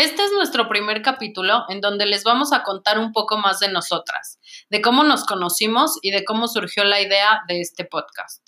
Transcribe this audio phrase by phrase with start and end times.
[0.00, 3.70] Este es nuestro primer capítulo en donde les vamos a contar un poco más de
[3.70, 8.40] nosotras, de cómo nos conocimos y de cómo surgió la idea de este podcast.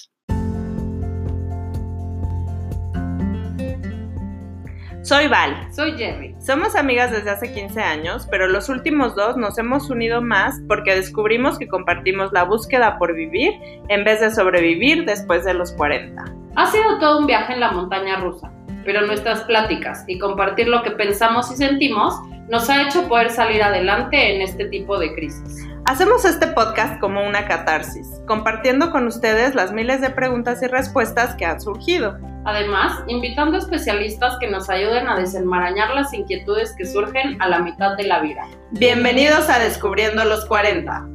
[5.03, 5.69] Soy Val.
[5.75, 6.35] Soy Jerry.
[6.41, 10.95] Somos amigas desde hace 15 años, pero los últimos dos nos hemos unido más porque
[10.95, 13.53] descubrimos que compartimos la búsqueda por vivir
[13.91, 16.25] en vez de sobrevivir después de los 40.
[16.57, 18.52] Ha sido todo un viaje en la montaña rusa
[18.85, 22.15] pero nuestras pláticas y compartir lo que pensamos y sentimos
[22.49, 25.67] nos ha hecho poder salir adelante en este tipo de crisis.
[25.85, 31.35] Hacemos este podcast como una catarsis, compartiendo con ustedes las miles de preguntas y respuestas
[31.35, 32.19] que han surgido.
[32.45, 37.61] Además, invitando a especialistas que nos ayuden a desenmarañar las inquietudes que surgen a la
[37.61, 38.47] mitad de la vida.
[38.71, 41.12] Bienvenidos a Descubriendo los 40.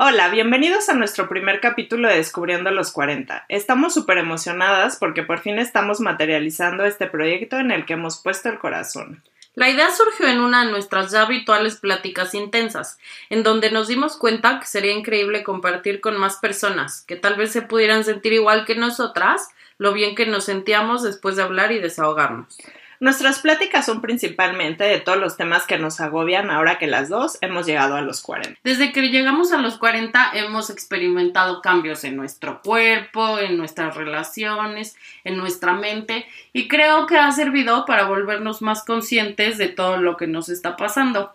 [0.00, 3.46] Hola, bienvenidos a nuestro primer capítulo de Descubriendo los 40.
[3.48, 8.48] Estamos súper emocionadas porque por fin estamos materializando este proyecto en el que hemos puesto
[8.48, 9.24] el corazón.
[9.54, 14.16] La idea surgió en una de nuestras ya habituales pláticas intensas, en donde nos dimos
[14.16, 18.66] cuenta que sería increíble compartir con más personas, que tal vez se pudieran sentir igual
[18.66, 22.56] que nosotras, lo bien que nos sentíamos después de hablar y desahogarnos.
[23.00, 27.38] Nuestras pláticas son principalmente de todos los temas que nos agobian ahora que las dos
[27.42, 28.58] hemos llegado a los 40.
[28.64, 34.96] Desde que llegamos a los 40 hemos experimentado cambios en nuestro cuerpo, en nuestras relaciones,
[35.22, 40.16] en nuestra mente y creo que ha servido para volvernos más conscientes de todo lo
[40.16, 41.34] que nos está pasando.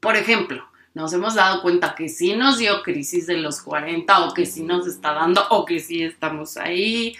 [0.00, 4.34] Por ejemplo, nos hemos dado cuenta que sí nos dio crisis de los 40 o
[4.34, 7.16] que sí nos está dando o que sí estamos ahí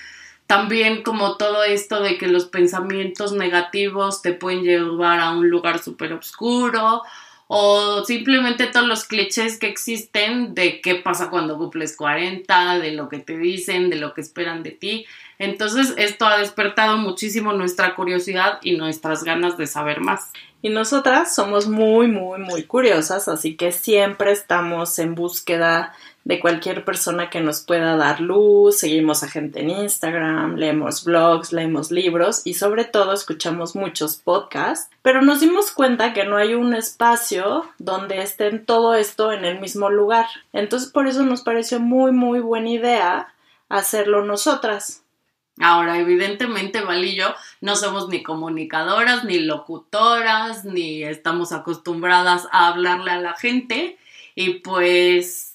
[0.48, 5.78] también como todo esto de que los pensamientos negativos te pueden llevar a un lugar
[5.78, 7.02] súper oscuro
[7.48, 13.10] o simplemente todos los clichés que existen de qué pasa cuando cumples 40, de lo
[13.10, 15.04] que te dicen, de lo que esperan de ti.
[15.38, 20.32] Entonces esto ha despertado muchísimo nuestra curiosidad y nuestras ganas de saber más.
[20.60, 25.94] Y nosotras somos muy, muy, muy curiosas, así que siempre estamos en búsqueda
[26.24, 31.52] de cualquier persona que nos pueda dar luz, seguimos a gente en Instagram, leemos blogs,
[31.52, 36.54] leemos libros y sobre todo escuchamos muchos podcasts, pero nos dimos cuenta que no hay
[36.54, 40.26] un espacio donde estén todo esto en el mismo lugar.
[40.52, 43.34] Entonces por eso nos pareció muy muy buena idea
[43.70, 45.04] hacerlo nosotras.
[45.60, 52.68] Ahora, evidentemente, Val y yo no somos ni comunicadoras, ni locutoras, ni estamos acostumbradas a
[52.68, 53.98] hablarle a la gente.
[54.34, 55.54] Y pues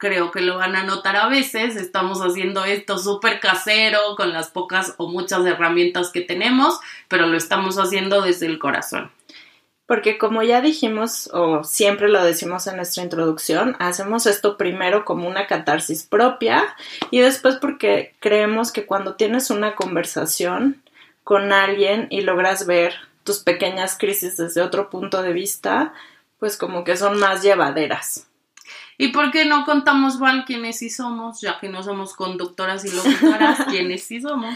[0.00, 4.48] creo que lo van a notar a veces, estamos haciendo esto súper casero, con las
[4.48, 9.10] pocas o muchas herramientas que tenemos, pero lo estamos haciendo desde el corazón.
[9.90, 15.26] Porque como ya dijimos, o siempre lo decimos en nuestra introducción, hacemos esto primero como
[15.26, 16.76] una catarsis propia
[17.10, 20.80] y después porque creemos que cuando tienes una conversación
[21.24, 25.92] con alguien y logras ver tus pequeñas crisis desde otro punto de vista,
[26.38, 28.28] pues como que son más llevaderas.
[28.96, 32.92] ¿Y por qué no contamos, Val, quiénes sí somos, ya que no somos conductoras y
[32.92, 34.54] locutoras, quiénes sí somos?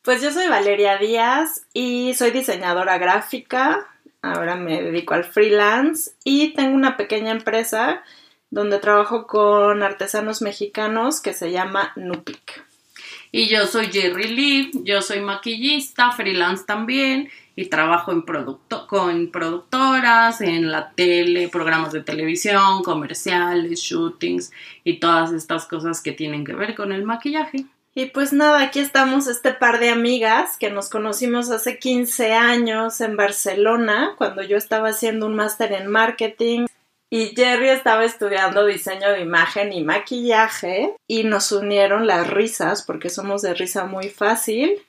[0.00, 3.89] Pues yo soy Valeria Díaz y soy diseñadora gráfica.
[4.22, 8.02] Ahora me dedico al freelance y tengo una pequeña empresa
[8.50, 12.64] donde trabajo con artesanos mexicanos que se llama Nupic.
[13.32, 19.30] Y yo soy Jerry Lee, yo soy maquillista, freelance también y trabajo en producto, con
[19.30, 24.50] productoras, en la tele, programas de televisión, comerciales, shootings
[24.82, 27.66] y todas estas cosas que tienen que ver con el maquillaje.
[27.94, 33.00] Y pues nada, aquí estamos este par de amigas que nos conocimos hace 15 años
[33.00, 36.66] en Barcelona, cuando yo estaba haciendo un máster en marketing.
[37.12, 43.10] Y Jerry estaba estudiando diseño de imagen y maquillaje y nos unieron las risas porque
[43.10, 44.80] somos de risa muy fácil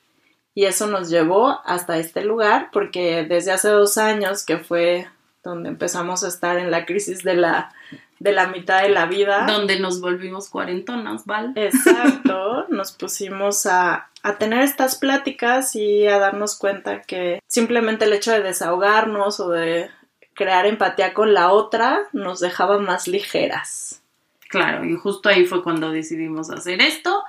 [0.53, 5.07] y eso nos llevó hasta este lugar porque desde hace dos años que fue
[5.43, 7.73] donde empezamos a estar en la crisis de la,
[8.21, 9.45] de la mitad de la vida.
[9.47, 11.53] Donde nos volvimos cuarentonas, ¿vale?
[11.55, 18.13] Exacto, nos pusimos a, a tener estas pláticas y a darnos cuenta que simplemente el
[18.13, 19.89] hecho de desahogarnos o de
[20.35, 24.03] crear empatía con la otra nos dejaba más ligeras.
[24.49, 27.23] Claro, y justo ahí fue cuando decidimos hacer esto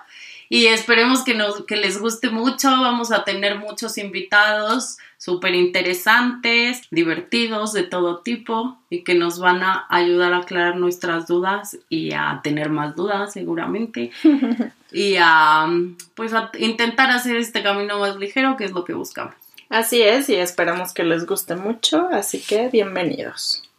[0.52, 2.68] y esperemos que, nos, que les guste mucho.
[2.68, 9.62] Vamos a tener muchos invitados súper interesantes, divertidos, de todo tipo y que nos van
[9.62, 14.10] a ayudar a aclarar nuestras dudas y a tener más dudas seguramente
[14.92, 15.70] y a
[16.14, 19.34] pues a intentar hacer este camino más ligero que es lo que buscamos.
[19.70, 23.71] Así es y esperamos que les guste mucho, así que bienvenidos.